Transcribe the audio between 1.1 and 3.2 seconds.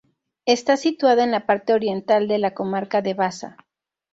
en la parte oriental de la comarca de